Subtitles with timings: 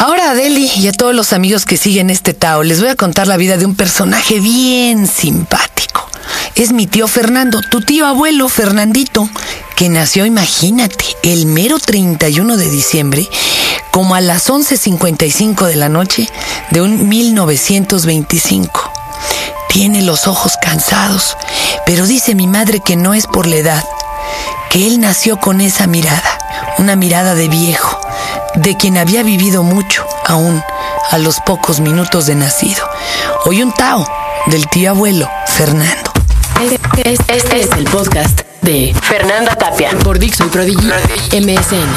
[0.00, 2.96] Ahora a Deli y a todos los amigos que siguen este Tao les voy a
[2.96, 6.08] contar la vida de un personaje bien simpático.
[6.54, 9.28] Es mi tío Fernando, tu tío abuelo Fernandito,
[9.76, 13.28] que nació, imagínate, el mero 31 de diciembre,
[13.90, 16.30] como a las 11.55 de la noche
[16.70, 18.92] de un 1925.
[19.68, 21.36] Tiene los ojos cansados,
[21.84, 23.84] pero dice mi madre que no es por la edad,
[24.70, 26.38] que él nació con esa mirada,
[26.78, 27.99] una mirada de viejo,
[28.56, 30.62] de quien había vivido mucho, aún
[31.10, 32.88] a los pocos minutos de nacido.
[33.44, 34.06] Hoy un Tao
[34.46, 36.12] del tío abuelo Fernando.
[36.60, 40.88] Este, este es el podcast de Fernanda Tapia por Dixon Prodigy
[41.32, 41.88] MSN.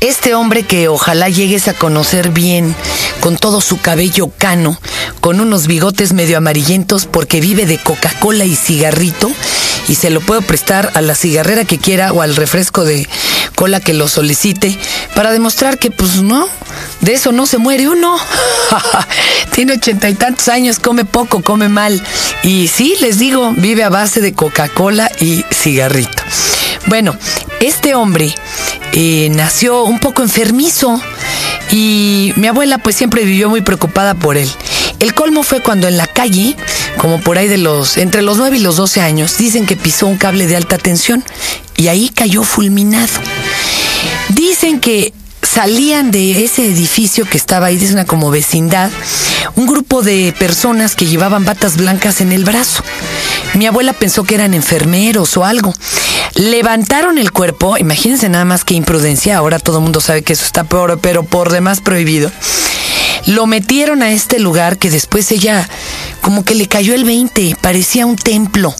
[0.00, 2.74] Este hombre que ojalá llegues a conocer bien,
[3.20, 4.78] con todo su cabello cano,
[5.20, 9.30] con unos bigotes medio amarillentos porque vive de Coca-Cola y cigarrito
[9.88, 13.08] y se lo puedo prestar a la cigarrera que quiera o al refresco de
[13.60, 14.74] cola que lo solicite
[15.14, 16.48] para demostrar que pues no,
[17.02, 18.16] de eso no se muere uno.
[19.54, 22.02] Tiene ochenta y tantos años, come poco, come mal.
[22.42, 26.22] Y sí, les digo, vive a base de Coca-Cola y cigarrito.
[26.86, 27.14] Bueno,
[27.60, 28.34] este hombre
[28.92, 30.98] eh, nació un poco enfermizo
[31.70, 34.50] y mi abuela pues siempre vivió muy preocupada por él.
[35.00, 36.56] El colmo fue cuando en la calle,
[36.96, 40.06] como por ahí de los, entre los 9 y los 12 años, dicen que pisó
[40.06, 41.22] un cable de alta tensión
[41.76, 43.08] y ahí cayó fulminado.
[44.60, 48.90] Dicen que salían de ese edificio que estaba ahí, de una como vecindad,
[49.56, 52.84] un grupo de personas que llevaban batas blancas en el brazo.
[53.54, 55.72] Mi abuela pensó que eran enfermeros o algo.
[56.34, 60.44] Levantaron el cuerpo, imagínense nada más que imprudencia, ahora todo el mundo sabe que eso
[60.44, 62.30] está peor, pero por demás prohibido.
[63.24, 65.66] Lo metieron a este lugar que después ella
[66.20, 68.74] como que le cayó el 20, parecía un templo.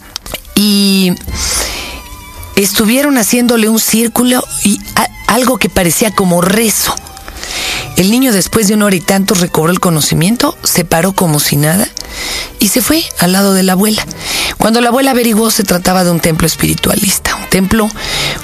[0.54, 1.14] Y
[2.54, 4.78] estuvieron haciéndole un círculo y
[5.30, 6.94] algo que parecía como rezo.
[7.96, 11.56] El niño después de una hora y tanto recobró el conocimiento, se paró como si
[11.56, 11.88] nada
[12.58, 14.04] y se fue al lado de la abuela.
[14.58, 17.88] Cuando la abuela averiguó se trataba de un templo espiritualista, un templo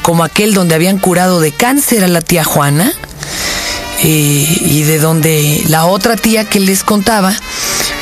[0.03, 2.93] como aquel donde habían curado de cáncer a la tía Juana
[4.03, 7.35] eh, y de donde la otra tía que les contaba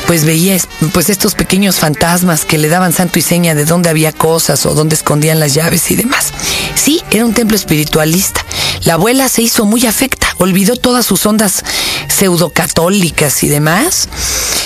[0.05, 0.57] pues veía
[0.93, 4.73] pues estos pequeños fantasmas que le daban santo y seña de dónde había cosas o
[4.73, 6.31] dónde escondían las llaves y demás.
[6.75, 8.45] Sí, era un templo espiritualista.
[8.83, 11.63] La abuela se hizo muy afecta, olvidó todas sus ondas
[12.07, 14.07] pseudocatólicas y demás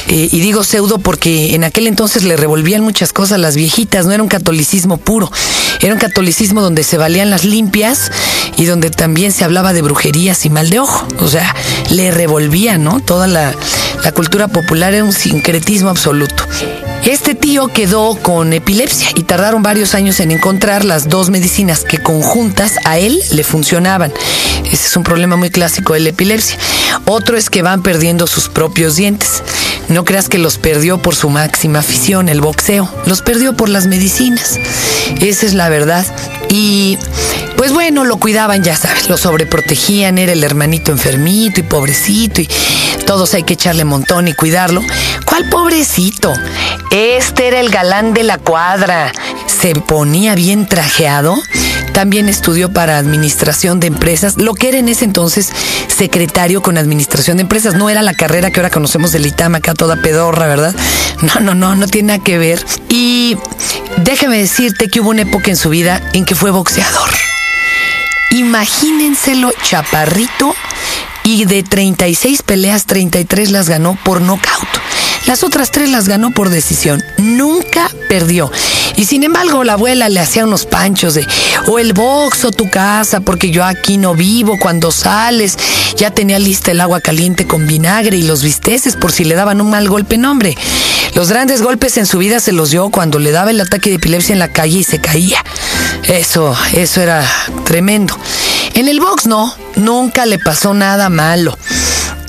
[0.10, 4.08] eh, y digo pseudo porque en aquel entonces le revolvían muchas cosas a las viejitas,
[4.08, 5.32] no era un catolicismo puro,
[5.82, 8.12] era un catolicismo donde se valían las limpias
[8.58, 11.08] y donde también se hablaba de brujerías y mal de ojo.
[11.20, 11.56] O sea,
[11.92, 13.02] le revolvía, ¿no?
[13.02, 13.54] Toda la,
[14.04, 16.46] la cultura popular era un sincretismo absoluto.
[17.06, 21.98] Este tío quedó con epilepsia y tardaron varios años en encontrar las dos medicinas que
[21.98, 24.14] conjuntas a él le funcionaban.
[24.66, 26.58] Ese es un problema muy clásico de la epilepsia.
[27.06, 29.42] Otro es que van perdiendo sus propios dientes.
[29.88, 32.88] No creas que los perdió por su máxima afición, el boxeo.
[33.06, 34.60] Los perdió por las medicinas.
[35.20, 36.06] Esa es la verdad.
[36.50, 36.98] Y
[37.58, 42.50] pues bueno, lo cuidaban, ya sabes, lo sobreprotegían, era el hermanito enfermito y pobrecito y
[43.10, 44.84] todos hay que echarle montón y cuidarlo.
[45.26, 46.32] ¿Cuál pobrecito?
[46.92, 49.12] Este era el galán de la cuadra.
[49.48, 51.36] Se ponía bien trajeado
[51.92, 55.50] también estudió para administración de empresas, lo que era en ese entonces
[55.88, 57.74] secretario con administración de empresas.
[57.74, 60.76] No era la carrera que ahora conocemos del ITAM, acá toda pedorra, ¿verdad?
[61.24, 62.64] No, no, no, no tiene nada que ver.
[62.90, 63.38] Y
[63.98, 67.10] déjame decirte que hubo una época en su vida en que fue boxeador.
[68.32, 70.54] Imagínenselo, chaparrito,
[71.30, 74.68] y de 36 peleas, 33 las ganó por nocaut.
[75.28, 77.04] Las otras tres las ganó por decisión.
[77.18, 78.52] Nunca perdió.
[78.96, 81.28] Y sin embargo, la abuela le hacía unos panchos de,
[81.68, 84.58] o el box o tu casa, porque yo aquí no vivo.
[84.60, 85.56] Cuando sales,
[85.96, 89.62] ya tenía lista el agua caliente con vinagre y los bisteces por si le daban
[89.62, 90.18] un mal golpe.
[90.18, 90.58] nombre.
[91.14, 93.98] los grandes golpes en su vida se los dio cuando le daba el ataque de
[93.98, 95.46] epilepsia en la calle y se caía.
[96.08, 97.24] Eso, eso era
[97.66, 98.18] tremendo.
[98.74, 101.58] En el box no, nunca le pasó nada malo.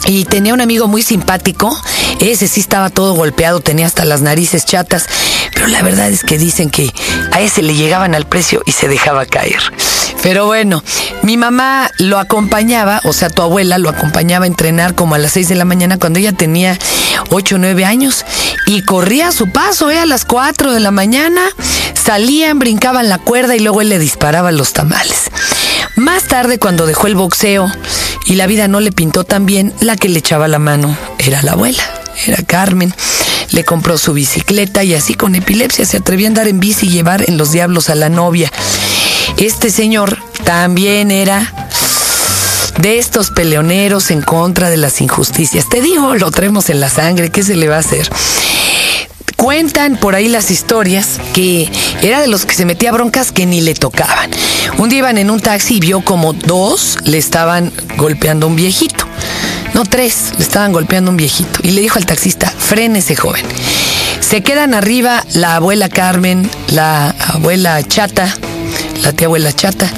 [0.07, 1.77] Y tenía un amigo muy simpático,
[2.21, 5.07] ese sí estaba todo golpeado, tenía hasta las narices chatas,
[5.53, 6.93] pero la verdad es que dicen que
[7.33, 9.61] a ese le llegaban al precio y se dejaba caer.
[10.23, 10.83] Pero bueno,
[11.23, 15.33] mi mamá lo acompañaba, o sea, tu abuela lo acompañaba a entrenar como a las
[15.33, 16.79] 6 de la mañana cuando ella tenía
[17.31, 18.25] 8 o 9 años
[18.67, 19.99] y corría a su paso, ¿eh?
[19.99, 21.43] A las 4 de la mañana
[21.95, 25.30] salían, brincaban la cuerda y luego él le disparaba los tamales.
[26.01, 27.71] Más tarde, cuando dejó el boxeo
[28.25, 31.43] y la vida no le pintó tan bien, la que le echaba la mano era
[31.43, 31.83] la abuela,
[32.25, 32.95] era Carmen.
[33.51, 36.91] Le compró su bicicleta y así con epilepsia se atrevió a andar en bici y
[36.91, 38.51] llevar en los diablos a la novia.
[39.37, 41.53] Este señor también era
[42.79, 45.69] de estos peleoneros en contra de las injusticias.
[45.69, 48.09] Te digo, lo traemos en la sangre, ¿qué se le va a hacer?
[49.41, 51.67] Cuentan por ahí las historias que
[52.03, 54.31] era de los que se metía broncas que ni le tocaban.
[54.77, 58.57] Un día iban en un taxi y vio como dos le estaban golpeando a un
[58.57, 59.07] viejito.
[59.73, 61.61] No, tres le estaban golpeando a un viejito.
[61.63, 63.43] Y le dijo al taxista, ese joven.
[64.21, 68.37] Se quedan arriba la abuela Carmen, la abuela Chata,
[69.03, 69.91] la tía abuela Chata.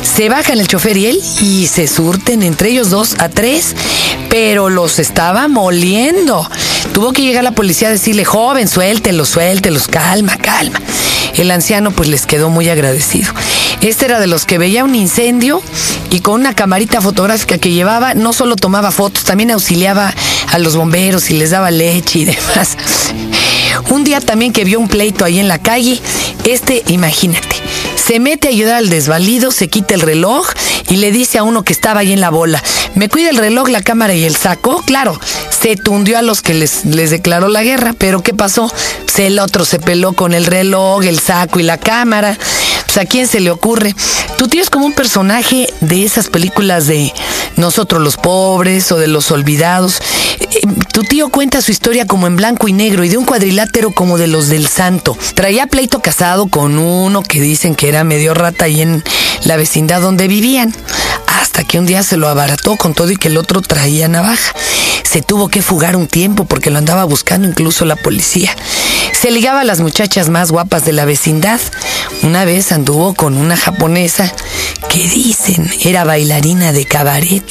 [0.00, 3.74] Se bajan el chofer y él y se surten entre ellos dos a tres,
[4.30, 6.48] pero los estaba moliendo.
[6.96, 10.80] Tuvo que llegar la policía a decirle, joven, suéltelos, suéltelos, calma, calma.
[11.34, 13.34] El anciano pues les quedó muy agradecido.
[13.82, 15.60] Este era de los que veía un incendio
[16.10, 20.14] y con una camarita fotográfica que llevaba, no solo tomaba fotos, también auxiliaba
[20.48, 22.78] a los bomberos y les daba leche y demás.
[23.90, 26.00] Un día también que vio un pleito ahí en la calle,
[26.44, 27.56] este, imagínate,
[28.02, 30.48] se mete a ayudar al desvalido, se quita el reloj
[30.88, 32.62] y le dice a uno que estaba ahí en la bola,
[32.94, 34.82] ¿me cuida el reloj, la cámara y el saco?
[34.86, 35.20] Claro,
[35.60, 38.70] se tundió a los que les, les declaró la guerra, pero ¿qué pasó?
[39.04, 42.36] Pues el otro se peló con el reloj, el saco y la cámara.
[42.84, 43.94] Pues a quién se le ocurre.
[44.38, 47.12] Tu tío es como un personaje de esas películas de
[47.56, 50.00] Nosotros los pobres o de los olvidados.
[50.40, 50.60] Eh,
[50.92, 54.18] tu tío cuenta su historia como en blanco y negro y de un cuadrilátero como
[54.18, 55.16] de los del santo.
[55.34, 59.02] Traía pleito casado con uno que dicen que era medio rata ahí en
[59.44, 60.74] la vecindad donde vivían.
[61.26, 64.52] Hasta que un día se lo abarató con todo y que el otro traía navaja.
[65.06, 68.54] Se tuvo que fugar un tiempo porque lo andaba buscando incluso la policía.
[69.18, 71.60] Se ligaba a las muchachas más guapas de la vecindad.
[72.22, 74.30] Una vez anduvo con una japonesa
[74.90, 77.44] que dicen era bailarina de cabaret,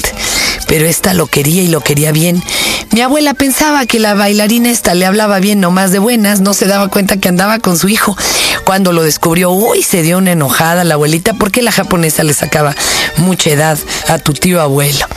[0.68, 2.44] pero esta lo quería y lo quería bien.
[2.92, 6.66] Mi abuela pensaba que la bailarina esta le hablaba bien nomás de buenas, no se
[6.66, 8.16] daba cuenta que andaba con su hijo.
[8.66, 12.76] Cuando lo descubrió, uy, se dio una enojada la abuelita porque la japonesa le sacaba
[13.18, 15.08] mucha edad a tu tío abuelo.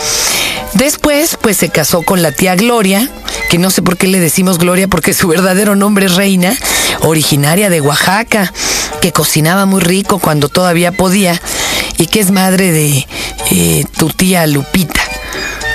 [0.74, 3.08] Después, pues se casó con la tía Gloria,
[3.50, 6.56] que no sé por qué le decimos Gloria porque su verdadero nombre es Reina,
[7.00, 8.52] originaria de Oaxaca,
[9.00, 11.40] que cocinaba muy rico cuando todavía podía
[11.96, 13.06] y que es madre de
[13.50, 15.00] eh, tu tía Lupita.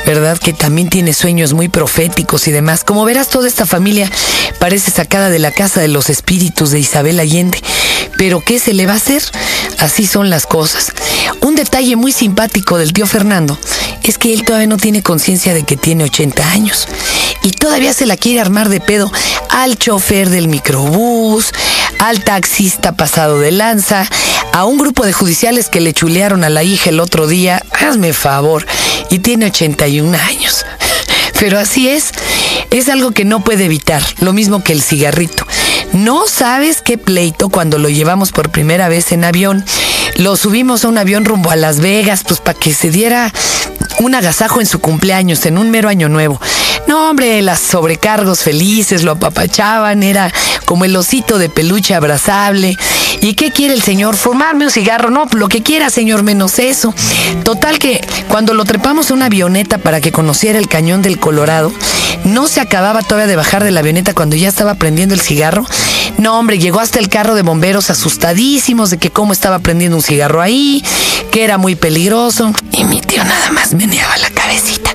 [0.06, 0.38] ¿verdad?
[0.38, 2.84] Que también tiene sueños muy proféticos y demás.
[2.84, 4.12] Como verás, toda esta familia
[4.60, 7.62] parece sacada de la casa de los espíritus de Isabel Allende.
[8.18, 9.24] Pero ¿qué se le va a hacer?
[9.80, 10.92] Así son las cosas.
[11.42, 13.58] Un detalle muy simpático del tío Fernando
[14.04, 16.88] es que él todavía no tiene conciencia de que tiene 80 años
[17.42, 19.12] y todavía se la quiere armar de pedo
[19.50, 21.52] al chofer del microbús,
[22.00, 24.08] al taxista pasado de lanza,
[24.52, 28.14] a un grupo de judiciales que le chulearon a la hija el otro día, hazme
[28.14, 28.66] favor,
[29.10, 30.66] y tiene 81 años.
[31.40, 32.12] Pero así es,
[32.72, 35.46] es algo que no puede evitar, lo mismo que el cigarrito.
[35.94, 39.64] No sabes qué pleito cuando lo llevamos por primera vez en avión.
[40.16, 43.32] Lo subimos a un avión rumbo a Las Vegas, pues para que se diera
[44.00, 46.40] un agasajo en su cumpleaños, en un mero año nuevo.
[46.88, 50.32] No, hombre, las sobrecargos felices lo apapachaban, era
[50.66, 52.78] como el osito de peluche abrazable.
[53.22, 54.16] ¿Y qué quiere el señor?
[54.18, 55.10] ¿Formarme un cigarro?
[55.10, 56.94] No, lo que quiera, señor, menos eso.
[57.44, 61.72] Total que cuando lo trepamos a una avioneta para que conociera el cañón del Colorado,
[62.26, 65.66] no se acababa todavía de bajar de la avioneta cuando ya estaba prendiendo el cigarro.
[66.18, 70.04] No, hombre, llegó hasta el carro de bomberos asustadísimos de que cómo estaba prendiendo un
[70.04, 70.84] cigarro ahí,
[71.34, 72.54] que era muy peligroso.
[72.72, 74.92] Y mi tío nada más meneaba la cabecita.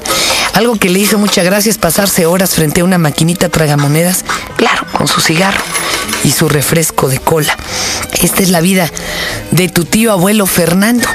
[0.55, 4.25] Algo que le hizo mucha gracia es pasarse horas frente a una maquinita tragamonedas,
[4.57, 5.61] claro, con su cigarro
[6.23, 7.57] y su refresco de cola.
[8.23, 8.88] Esta es la vida
[9.50, 11.09] de tu tío abuelo Fernando,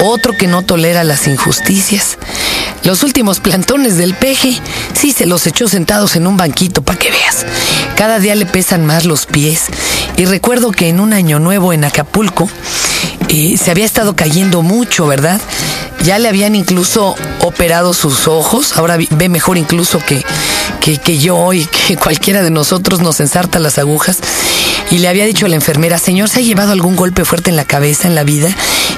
[0.00, 2.16] otro que no tolera las injusticias.
[2.82, 4.58] Los últimos plantones del peje,
[4.94, 7.44] sí se los echó sentados en un banquito para que veas.
[7.94, 9.66] Cada día le pesan más los pies.
[10.16, 12.48] Y recuerdo que en un año nuevo en Acapulco
[13.32, 15.40] se había estado cayendo mucho, ¿verdad?
[16.04, 20.22] Ya le habían incluso operado sus ojos, ahora ve mejor incluso que,
[20.80, 24.18] que, que yo y que cualquiera de nosotros nos ensarta las agujas.
[24.90, 27.56] Y le había dicho a la enfermera, señor, ¿se ha llevado algún golpe fuerte en
[27.56, 28.54] la cabeza, en la vida?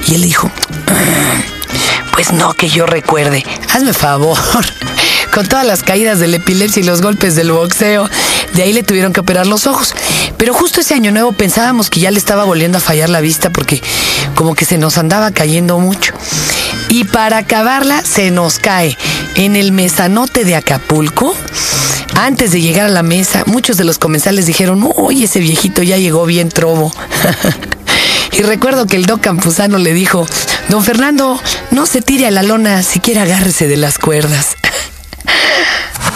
[0.09, 0.51] Y él dijo,
[0.89, 1.43] ah,
[2.13, 4.39] pues no que yo recuerde, hazme favor.
[5.35, 8.09] Con todas las caídas de la epilepsia y los golpes del boxeo,
[8.53, 9.93] de ahí le tuvieron que operar los ojos.
[10.39, 13.51] Pero justo ese año nuevo pensábamos que ya le estaba volviendo a fallar la vista
[13.51, 13.83] porque
[14.37, 16.15] como que se nos andaba cayendo mucho.
[16.89, 18.97] Y para acabarla se nos cae
[19.35, 21.35] en el mesanote de Acapulco.
[22.15, 25.97] Antes de llegar a la mesa, muchos de los comensales dijeron, uy, ese viejito ya
[25.97, 26.95] llegó bien trobo.
[28.39, 30.29] y recuerdo que el doc Campuzano le dijo,
[30.69, 31.41] don Fernando,
[31.73, 34.57] no se tire a la lona, siquiera agárrese de las cuerdas.